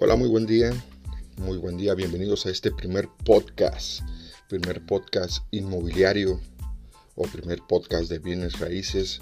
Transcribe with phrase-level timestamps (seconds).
[0.00, 0.70] Hola, muy buen día.
[1.38, 1.92] Muy buen día.
[1.92, 4.02] Bienvenidos a este primer podcast.
[4.48, 6.40] Primer podcast inmobiliario
[7.16, 9.18] o primer podcast de bienes raíces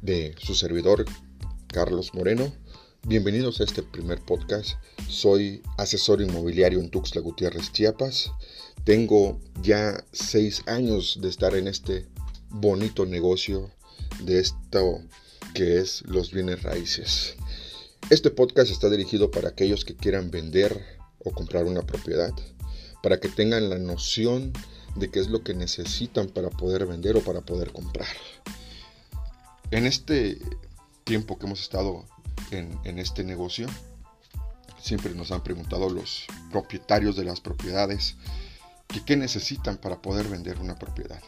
[0.00, 1.06] de su servidor
[1.66, 2.52] Carlos Moreno.
[3.02, 4.78] Bienvenidos a este primer podcast.
[5.08, 8.30] Soy asesor inmobiliario en Tuxtla Gutiérrez, Chiapas.
[8.84, 12.06] Tengo ya seis años de estar en este
[12.48, 13.72] bonito negocio
[14.20, 15.02] de esto
[15.52, 17.34] que es los bienes raíces.
[18.10, 20.84] Este podcast está dirigido para aquellos que quieran vender
[21.20, 22.32] o comprar una propiedad,
[23.04, 24.52] para que tengan la noción
[24.96, 28.08] de qué es lo que necesitan para poder vender o para poder comprar.
[29.70, 30.40] En este
[31.04, 32.04] tiempo que hemos estado
[32.50, 33.68] en, este negocio,
[34.82, 38.16] siempre nos han preguntado los propietarios de las propiedades
[39.06, 41.22] qué necesitan para poder vender una propiedad.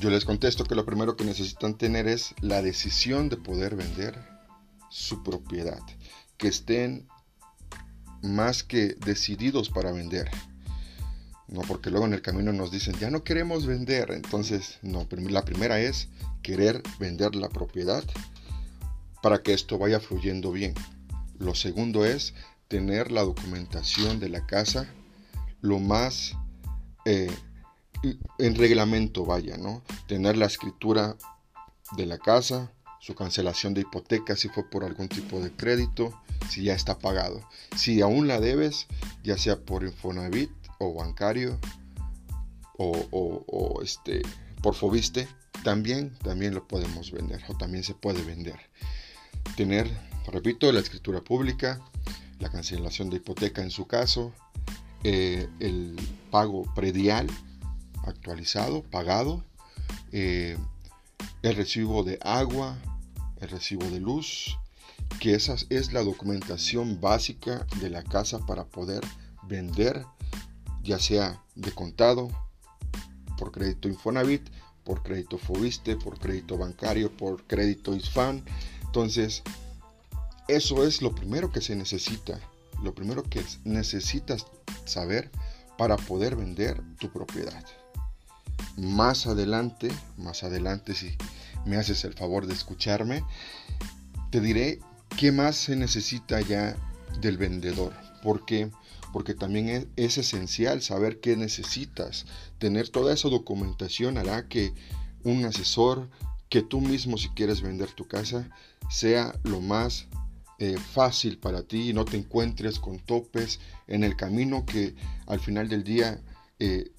[0.00, 4.37] Yo les contesto que lo primero que necesitan tener es la decisión de poder vender
[4.90, 5.82] su propiedad,
[6.36, 7.08] que estén
[8.22, 10.30] más que decididos para vender.
[11.46, 14.10] No, porque luego en el camino nos dicen, ya no queremos vender.
[14.10, 16.08] Entonces, no, la primera es
[16.42, 18.04] querer vender la propiedad
[19.22, 20.74] para que esto vaya fluyendo bien.
[21.38, 22.34] Lo segundo es
[22.68, 24.88] tener la documentación de la casa
[25.60, 26.36] lo más
[27.04, 27.34] eh,
[28.38, 29.82] en reglamento vaya, ¿no?
[30.06, 31.16] Tener la escritura
[31.96, 32.72] de la casa,
[33.08, 36.12] su cancelación de hipoteca si fue por algún tipo de crédito,
[36.50, 37.40] si ya está pagado.
[37.74, 38.86] Si aún la debes,
[39.24, 41.58] ya sea por Infonavit o bancario
[42.76, 44.20] o, este,
[44.62, 45.26] por Fobiste,
[45.64, 48.60] también, también lo podemos vender o también se puede vender.
[49.56, 49.90] Tener,
[50.30, 51.80] repito, la escritura pública,
[52.40, 54.34] la cancelación de hipoteca en su caso,
[55.02, 55.96] eh, el
[56.30, 57.26] pago predial
[58.06, 59.46] actualizado, pagado,
[60.12, 60.58] eh,
[61.40, 62.76] el recibo de agua,
[63.40, 64.58] el recibo de luz,
[65.20, 69.02] que esa es la documentación básica de la casa para poder
[69.44, 70.04] vender,
[70.82, 72.30] ya sea de contado,
[73.36, 74.48] por crédito Infonavit,
[74.84, 78.44] por crédito Fobiste, por crédito bancario, por crédito ISFAN.
[78.84, 79.42] Entonces,
[80.48, 82.40] eso es lo primero que se necesita,
[82.82, 84.46] lo primero que necesitas
[84.86, 85.30] saber
[85.76, 87.64] para poder vender tu propiedad.
[88.76, 91.16] Más adelante, más adelante si
[91.64, 93.24] me haces el favor de escucharme,
[94.30, 94.80] te diré
[95.16, 96.76] qué más se necesita ya
[97.20, 97.92] del vendedor.
[98.22, 98.70] ¿Por qué?
[99.12, 102.26] Porque también es, es, esencial saber qué necesitas.
[102.58, 104.74] Tener toda esa documentación hará que
[105.24, 106.10] un asesor,
[106.48, 108.48] que tú mismo si quieres vender tu casa,
[108.90, 110.06] sea lo más
[110.60, 114.96] eh, fácil para ti y no te encuentres con topes en el camino que
[115.26, 116.20] al final del día
[116.58, 116.90] eh,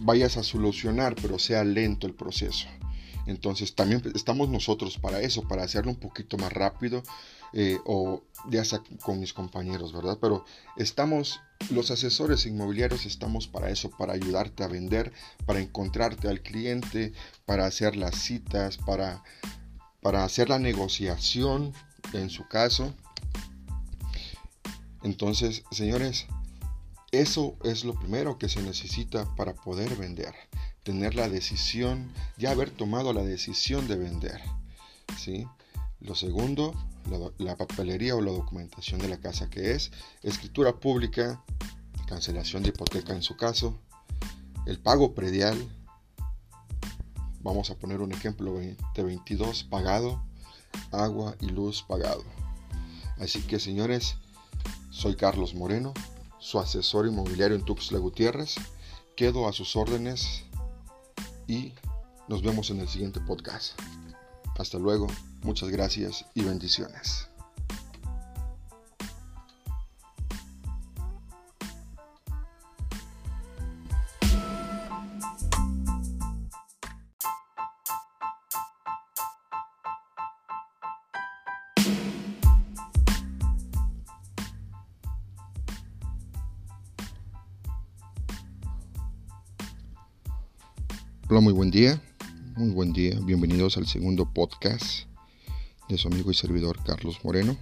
[0.00, 2.68] vayas a solucionar, pero sea lento el proceso.
[3.26, 7.02] Entonces también estamos nosotros para eso, para hacerlo un poquito más rápido
[7.52, 10.18] eh, o ya sea con mis compañeros, ¿verdad?
[10.20, 10.44] Pero
[10.76, 15.12] estamos, los asesores inmobiliarios estamos para eso, para ayudarte a vender,
[15.46, 17.12] para encontrarte al cliente,
[17.44, 19.22] para hacer las citas, para,
[20.02, 21.72] para hacer la negociación
[22.12, 22.94] en su caso.
[25.02, 26.26] Entonces, señores,
[27.12, 30.34] eso es lo primero que se necesita para poder vender
[30.86, 34.40] tener la decisión, ya haber tomado la decisión de vender.
[35.18, 35.44] ¿sí?
[35.98, 36.74] Lo segundo,
[37.38, 39.90] la, papelería o la documentación de la casa, que es
[40.22, 41.42] escritura pública,
[42.06, 43.76] cancelación de hipoteca en su caso,
[44.64, 45.58] el pago predial,
[47.40, 50.22] vamos a poner un ejemplo de 22 pagado,
[50.92, 52.22] agua y luz pagado.
[53.18, 54.18] Así que señores,
[54.92, 55.94] soy Carlos Moreno,
[56.38, 58.54] su asesor inmobiliario en Tuxtla Gutiérrez.
[59.16, 60.45] Quedo a sus órdenes
[61.46, 61.72] y
[62.28, 63.78] nos vemos en el siguiente podcast.
[64.58, 65.06] Hasta luego,
[65.42, 67.28] muchas gracias y bendiciones.
[91.28, 92.00] Hola, muy buen día.
[92.54, 93.18] Muy buen día.
[93.20, 95.08] Bienvenidos al segundo podcast
[95.88, 97.56] de su amigo y servidor Carlos Moreno.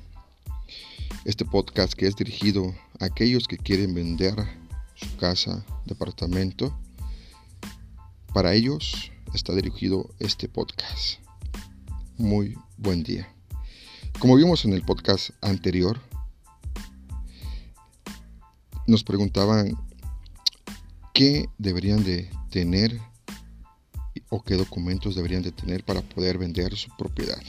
[1.24, 4.34] Este podcast que es dirigido a aquellos que quieren vender
[4.96, 6.78] su casa, departamento.
[8.34, 11.20] Para ellos está dirigido este podcast.
[12.18, 13.34] Muy buen día.
[14.18, 15.98] Como vimos en el podcast anterior,
[18.86, 19.74] nos preguntaban
[21.14, 23.00] qué deberían de tener
[24.34, 27.40] o qué documentos deberían de tener para poder vender su propiedad.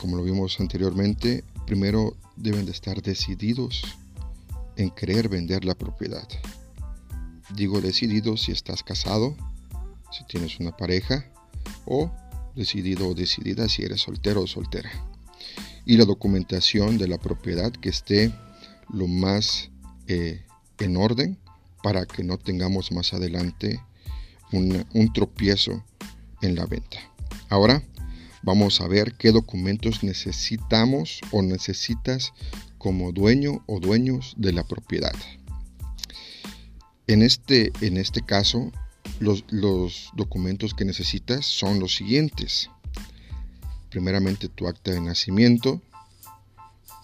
[0.00, 3.82] Como lo vimos anteriormente, primero deben de estar decididos
[4.76, 6.26] en querer vender la propiedad.
[7.54, 9.36] Digo decidido si estás casado,
[10.12, 11.26] si tienes una pareja
[11.84, 12.10] o
[12.54, 14.90] decidido o decidida si eres soltero o soltera.
[15.84, 18.32] Y la documentación de la propiedad que esté
[18.88, 19.68] lo más
[20.06, 20.42] eh,
[20.78, 21.36] en orden
[21.82, 23.82] para que no tengamos más adelante
[24.56, 25.84] un tropiezo
[26.42, 26.98] en la venta.
[27.48, 27.82] Ahora
[28.42, 32.32] vamos a ver qué documentos necesitamos o necesitas
[32.78, 35.14] como dueño o dueños de la propiedad.
[37.08, 38.72] En este, en este caso,
[39.20, 42.70] los, los documentos que necesitas son los siguientes.
[43.90, 45.80] Primeramente tu acta de nacimiento,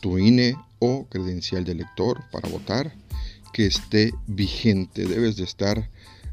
[0.00, 2.94] tu INE o credencial de elector para votar
[3.52, 5.06] que esté vigente.
[5.06, 5.88] Debes de estar,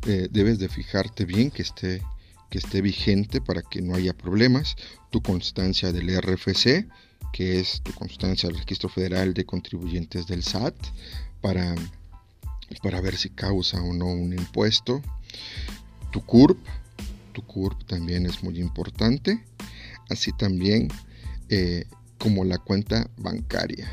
[0.07, 2.01] eh, debes de fijarte bien que esté,
[2.49, 4.75] que esté vigente para que no haya problemas.
[5.09, 6.87] Tu constancia del RFC,
[7.33, 10.75] que es tu constancia del Registro Federal de Contribuyentes del SAT,
[11.41, 11.75] para,
[12.81, 15.01] para ver si causa o no un impuesto.
[16.11, 16.57] Tu CURP,
[17.33, 19.43] tu CURP también es muy importante.
[20.09, 20.87] Así también
[21.49, 21.85] eh,
[22.17, 23.87] como la cuenta bancaria.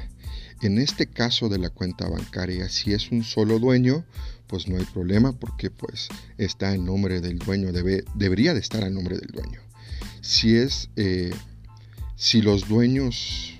[0.62, 4.04] En este caso de la cuenta bancaria, si es un solo dueño,
[4.46, 6.08] pues no hay problema porque pues
[6.38, 9.60] está en nombre del dueño, debe, debería de estar a nombre del dueño.
[10.20, 11.32] Si es, eh,
[12.16, 13.54] si los dueños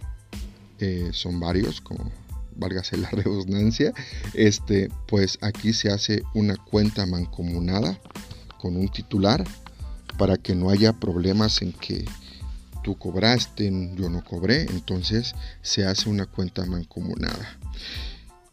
[0.79, 2.11] eh, son varios, como
[2.57, 3.93] válgase la redundancia,
[4.35, 8.01] este, pues aquí se hace una cuenta mancomunada
[8.59, 9.45] con un titular
[10.19, 12.05] para que no haya problemas en que
[12.83, 17.59] tú cobraste, yo no cobré, entonces se hace una cuenta mancomunada.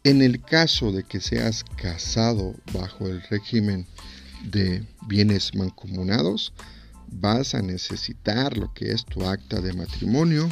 [0.04, 3.86] En el caso de que seas casado bajo el régimen
[4.44, 6.52] de bienes mancomunados,
[7.08, 10.48] vas a necesitar lo que es tu acta de matrimonio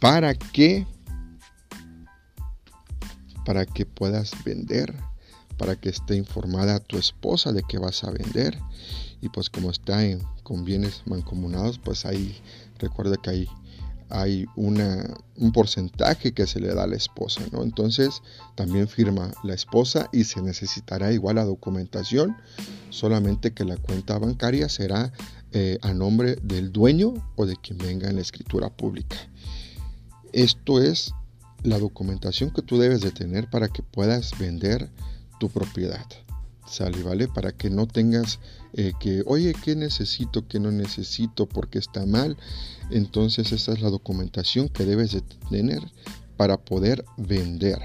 [0.00, 0.86] para que
[3.44, 4.94] para que puedas vender,
[5.58, 8.58] para que esté informada tu esposa de que vas a vender.
[9.20, 12.40] Y pues como está en, con bienes mancomunados, pues ahí
[12.78, 13.48] recuerda que hay,
[14.14, 17.64] hay un porcentaje que se le da a la esposa, ¿no?
[17.64, 18.22] Entonces
[18.54, 22.36] también firma la esposa y se necesitará igual la documentación,
[22.90, 25.12] solamente que la cuenta bancaria será
[25.50, 29.16] eh, a nombre del dueño o de quien venga en la escritura pública.
[30.32, 31.12] Esto es
[31.64, 34.90] la documentación que tú debes de tener para que puedas vender
[35.40, 36.06] tu propiedad.
[36.66, 37.02] ¿Sale?
[37.02, 37.28] ¿Vale?
[37.28, 38.40] Para que no tengas
[38.72, 40.48] eh, que, oye, ¿qué necesito?
[40.48, 41.46] ¿Qué no necesito?
[41.46, 42.36] Porque está mal.
[42.90, 45.82] Entonces esa es la documentación que debes de tener
[46.36, 47.78] para poder vender.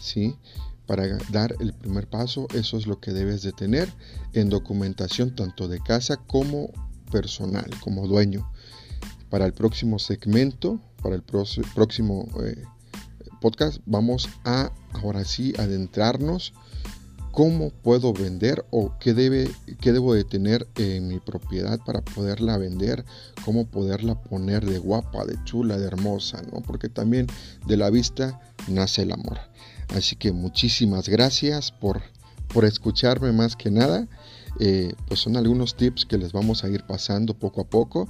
[0.00, 0.36] ¿Sí?
[0.86, 3.92] Para dar el primer paso, eso es lo que debes de tener
[4.32, 6.70] en documentación tanto de casa como
[7.10, 8.50] personal, como dueño.
[9.30, 12.62] Para el próximo segmento, para el próximo eh,
[13.40, 16.52] podcast, vamos a ahora sí adentrarnos
[17.36, 19.50] cómo puedo vender o qué, debe,
[19.82, 23.04] qué debo de tener en mi propiedad para poderla vender,
[23.44, 26.62] cómo poderla poner de guapa, de chula, de hermosa, ¿no?
[26.62, 27.26] Porque también
[27.66, 29.36] de la vista nace el amor.
[29.94, 32.00] Así que muchísimas gracias por,
[32.54, 34.08] por escucharme más que nada.
[34.58, 38.08] Eh, pues son algunos tips que les vamos a ir pasando poco a poco.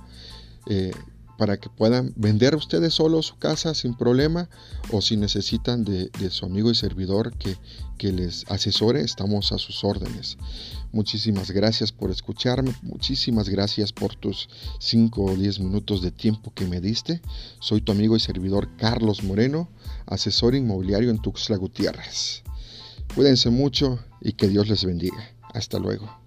[0.69, 0.93] Eh,
[1.37, 4.49] para que puedan vender ustedes solos su casa sin problema
[4.91, 7.57] o si necesitan de, su amigo y servidor que,
[7.99, 10.39] que, les asesore, estamos a sus órdenes.
[10.93, 14.49] Muchísimas gracias por escucharme, muchísimas gracias por tus
[14.81, 17.21] 5 o 10 minutos de tiempo que me diste.
[17.61, 19.69] Soy tu amigo y servidor Carlos Moreno,
[20.07, 22.43] asesor inmobiliario en Tuxtla Gutiérrez.
[23.15, 25.33] Cuídense mucho y que Dios les bendiga.
[25.55, 26.26] Hasta luego.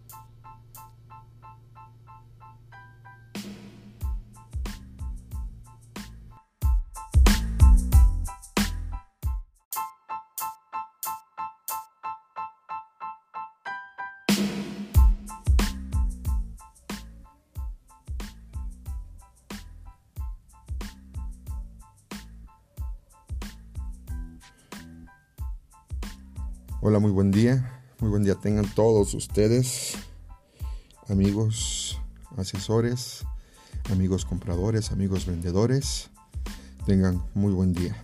[26.89, 27.84] Hola, muy buen día.
[28.00, 29.93] Muy buen día tengan todos ustedes,
[31.08, 32.01] amigos
[32.36, 33.27] asesores,
[33.91, 36.10] amigos compradores, amigos vendedores.
[36.88, 37.96] Tengan muy buen día.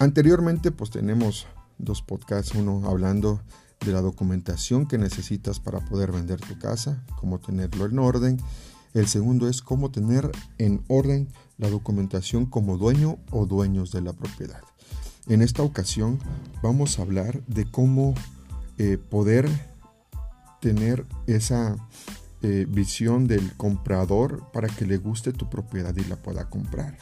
[0.00, 1.46] Anteriormente pues tenemos
[1.78, 3.40] dos podcasts, uno hablando
[3.80, 8.36] de la documentación que necesitas para poder vender tu casa, cómo tenerlo en orden.
[8.92, 11.26] El segundo es cómo tener en orden
[11.56, 14.60] la documentación como dueño o dueños de la propiedad.
[15.28, 16.18] En esta ocasión
[16.62, 18.14] vamos a hablar de cómo
[18.78, 19.48] eh, poder
[20.60, 21.76] tener esa
[22.42, 26.98] eh, visión del comprador para que le guste tu propiedad y la pueda comprar.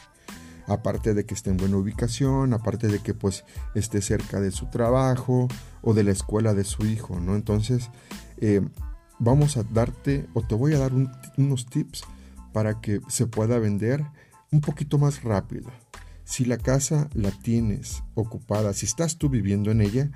[0.67, 4.67] aparte de que esté en buena ubicación, aparte de que pues esté cerca de su
[4.67, 5.47] trabajo
[5.81, 7.35] o de la escuela de su hijo, ¿no?
[7.35, 7.89] Entonces,
[8.37, 8.61] eh,
[9.19, 10.91] vamos a darte o te voy a dar
[11.37, 12.03] unos tips
[12.53, 14.05] para que se pueda vender
[14.51, 15.71] un poquito más rápido.
[16.31, 20.11] Si la casa la tienes ocupada, si estás tú viviendo en ella,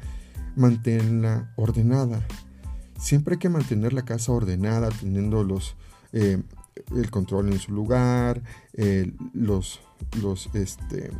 [0.55, 2.25] manténla ordenada.
[2.97, 5.75] Siempre hay que mantener la casa ordenada, teniendo los,
[6.13, 6.41] eh,
[6.95, 8.41] el control en su lugar,
[9.33, 9.81] los,
[10.21, 11.11] los, este,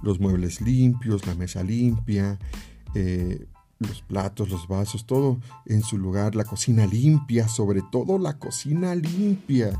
[0.00, 2.38] los muebles limpios, la mesa limpia,
[2.94, 3.48] eh,
[3.80, 8.94] los platos, los vasos, todo en su lugar, la cocina limpia, sobre todo la cocina
[8.94, 9.72] limpia,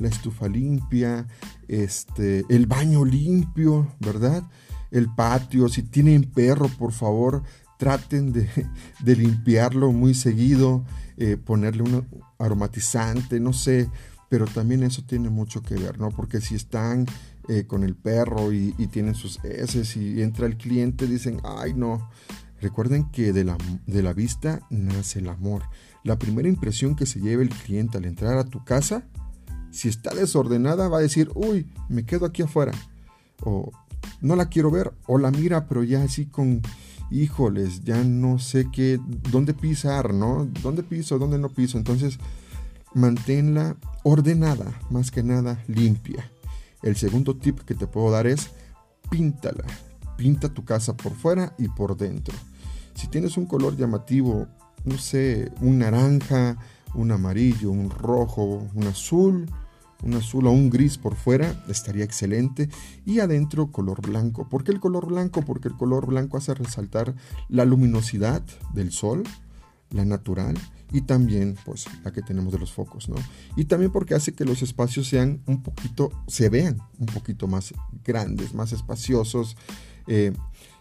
[0.00, 1.26] la estufa limpia,
[1.68, 4.42] este, el baño limpio, ¿verdad?
[4.90, 7.42] El patio, si tienen perro, por favor,
[7.78, 8.32] traten
[9.04, 10.84] de, limpiarlo muy seguido,
[11.16, 12.06] eh, ponerle un
[12.38, 13.88] aromatizante, no sé,
[14.28, 16.10] pero también eso tiene mucho que ver, ¿no?
[16.10, 17.06] Porque si están
[17.48, 22.08] eh, con el perro y, tienen sus heces y entra el cliente, dicen, ay no,
[22.60, 25.62] Recuerden que de la, de la vista nace el amor.
[26.04, 29.04] La primera impresión que se lleve el cliente al entrar a tu casa,
[29.70, 32.72] si está desordenada, va a decir, uy, me quedo aquí afuera.
[33.42, 33.70] O
[34.20, 34.92] no la quiero ver.
[35.06, 36.62] O la mira, pero ya así con,
[37.10, 39.00] híjoles, ya no sé qué,
[39.30, 40.48] dónde pisar, ¿no?
[40.62, 41.18] ¿Dónde piso?
[41.18, 41.78] ¿Dónde no piso?
[41.78, 42.18] Entonces,
[42.94, 46.30] manténla ordenada, más que nada limpia.
[46.82, 48.50] El segundo tip que te puedo dar es
[49.10, 49.64] píntala.
[50.16, 52.34] Pinta tu casa por fuera y por dentro.
[52.94, 54.46] Si tienes un color llamativo,
[54.84, 56.58] no sé, un naranja,
[56.94, 59.46] un amarillo, un rojo, un azul,
[60.02, 62.68] un azul o un gris por fuera, estaría excelente.
[63.04, 64.48] Y adentro color blanco.
[64.48, 65.42] ¿Por qué el color blanco?
[65.42, 67.14] Porque el color blanco hace resaltar
[67.48, 68.42] la luminosidad
[68.74, 69.24] del sol,
[69.90, 70.56] la natural,
[70.92, 73.16] y también pues la que tenemos de los focos, ¿no?
[73.56, 77.72] Y también porque hace que los espacios sean un poquito, se vean un poquito más
[78.04, 79.56] grandes, más espaciosos.
[80.06, 80.32] Eh,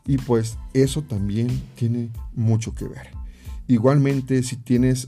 [0.05, 3.11] y pues eso también tiene mucho que ver.
[3.67, 5.07] Igualmente, si tienes,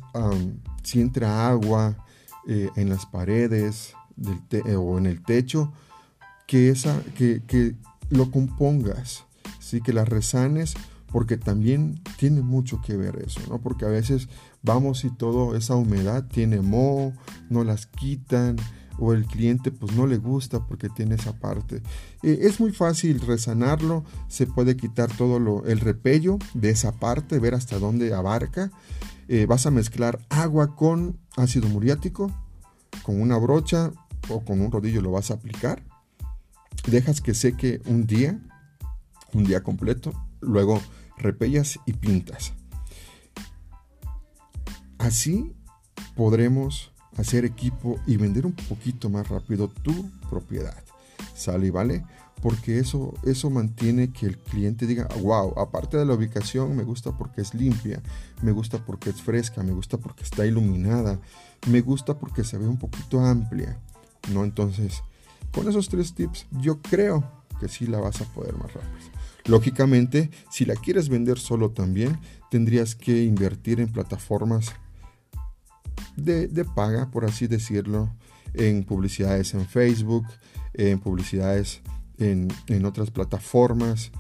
[0.84, 2.06] si entra agua
[2.48, 3.96] eh, en las paredes
[4.52, 5.72] eh, o en el techo,
[6.48, 7.76] que, esa, que, que
[8.10, 9.26] lo compongas,
[9.60, 9.82] ¿sí?
[9.82, 10.74] que la resanes,
[11.12, 13.60] porque también tiene mucho que ver eso, ¿no?
[13.60, 14.30] Porque a veces
[14.62, 17.14] vamos y todo esa humedad tiene moho,
[17.50, 18.56] no las quitan,
[19.02, 21.82] o el cliente pues no le gusta porque tiene esa parte.
[22.24, 27.40] Eh, es muy fácil resanarlo, se puede quitar todo lo, el repello de esa parte,
[27.40, 28.72] ver hasta dónde abarca.
[29.28, 32.32] Eh, vas a mezclar agua con ácido muriático,
[33.04, 33.92] con una brocha
[34.30, 35.84] o con un rodillo lo vas a aplicar.
[36.88, 38.40] Dejas que seque un día,
[39.34, 40.82] un día completo, luego
[41.18, 42.54] repellas y pintas.
[44.98, 45.54] Así
[46.16, 50.78] podremos hacer equipo y vender un poquito más rápido tu propiedad.
[51.36, 52.04] ¿Sale y vale?
[52.42, 57.12] Porque eso, eso mantiene que el cliente diga, wow, aparte de la ubicación, me gusta
[57.16, 58.02] porque es limpia,
[58.42, 61.20] me gusta porque es fresca, me gusta porque está iluminada,
[61.68, 63.80] me gusta porque se ve un poquito amplia.
[64.30, 64.44] ¿No?
[64.44, 65.04] Entonces,
[65.52, 67.24] con esos tres tips, yo creo
[67.60, 69.12] que sí la vas a poder más rápido.
[69.46, 74.74] Lógicamente, si la quieres vender solo también, tendrías que invertir en plataformas
[76.16, 78.14] de, paga, por así decirlo,
[78.54, 80.26] en publicidades en Facebook,
[80.74, 81.82] en publicidades
[82.18, 82.50] en,
[82.86, 84.12] otras plataformas,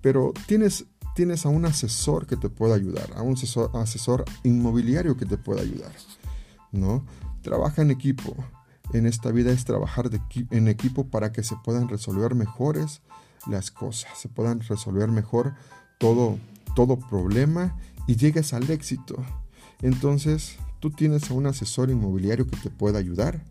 [0.00, 5.16] pero tienes, tienes a un asesor que te pueda ayudar, a un asesor, asesor inmobiliario
[5.16, 5.92] que te pueda ayudar,
[6.72, 7.04] ¿no?
[7.42, 8.36] Trabaja en equipo.
[8.92, 10.10] En esta vida es trabajar
[10.50, 13.02] en equipo para que se puedan resolver mejores
[13.46, 15.54] las cosas, se puedan resolver mejor
[15.98, 16.38] todo,
[16.74, 17.76] todo problema
[18.06, 19.16] y llegues al éxito.
[19.82, 23.42] Entonces, tú tienes a un asesor inmobiliario que te pueda ayudar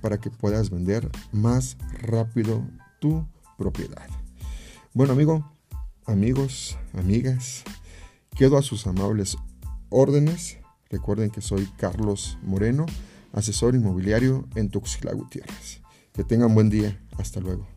[0.00, 2.64] para que puedas vender más rápido
[3.00, 3.26] tu
[3.58, 4.08] propiedad.
[4.94, 5.50] Bueno, amigo,
[6.06, 7.64] amigos, amigas,
[8.34, 9.36] quedo a sus amables
[9.90, 10.58] órdenes.
[10.90, 12.86] Recuerden que soy Carlos Moreno,
[13.36, 15.80] asesor inmobiliario en Tuxtla Gutiérrez.
[16.12, 16.98] Que tengan buen día.
[17.18, 17.75] Hasta luego.